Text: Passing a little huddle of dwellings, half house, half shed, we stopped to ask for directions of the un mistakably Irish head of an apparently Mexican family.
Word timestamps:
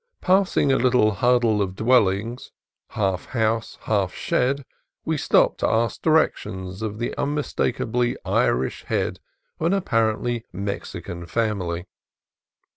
Passing 0.21 0.71
a 0.71 0.77
little 0.79 1.11
huddle 1.11 1.61
of 1.61 1.75
dwellings, 1.75 2.51
half 2.87 3.25
house, 3.27 3.77
half 3.83 4.15
shed, 4.15 4.65
we 5.05 5.15
stopped 5.15 5.59
to 5.59 5.69
ask 5.69 6.01
for 6.01 6.09
directions 6.09 6.81
of 6.81 6.97
the 6.97 7.13
un 7.19 7.35
mistakably 7.35 8.17
Irish 8.25 8.83
head 8.85 9.19
of 9.59 9.67
an 9.67 9.73
apparently 9.73 10.43
Mexican 10.51 11.27
family. 11.27 11.85